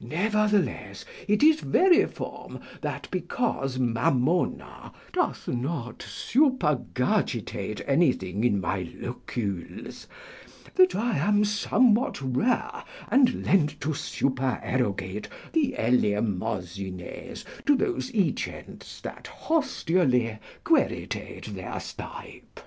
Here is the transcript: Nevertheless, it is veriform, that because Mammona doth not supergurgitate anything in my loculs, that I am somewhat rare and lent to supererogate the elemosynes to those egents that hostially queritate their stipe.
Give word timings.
Nevertheless, 0.00 1.04
it 1.26 1.42
is 1.42 1.60
veriform, 1.60 2.60
that 2.80 3.08
because 3.10 3.76
Mammona 3.76 4.92
doth 5.12 5.48
not 5.48 5.98
supergurgitate 5.98 7.80
anything 7.84 8.44
in 8.44 8.60
my 8.60 8.84
loculs, 8.94 10.06
that 10.76 10.94
I 10.94 11.18
am 11.18 11.44
somewhat 11.44 12.22
rare 12.22 12.84
and 13.10 13.44
lent 13.44 13.80
to 13.80 13.94
supererogate 13.94 15.26
the 15.52 15.74
elemosynes 15.76 17.44
to 17.66 17.74
those 17.74 18.12
egents 18.14 19.00
that 19.00 19.24
hostially 19.48 20.38
queritate 20.64 21.46
their 21.46 21.80
stipe. 21.80 22.62